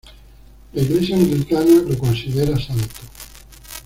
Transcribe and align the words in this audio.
La 0.73 0.81
Iglesia 0.81 1.15
anglicana 1.15 1.73
lo 1.83 1.95
considera 1.95 2.57
santo. 2.59 2.95